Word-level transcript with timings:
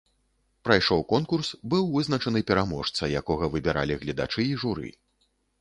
Прайшоў 0.67 1.03
конкурс, 1.11 1.51
быў 1.75 1.83
вызначаны 1.95 2.41
пераможца, 2.53 3.13
якога 3.23 3.53
выбіралі 3.57 4.01
гледачы 4.07 4.49
і 4.51 4.61
журы. 4.65 4.89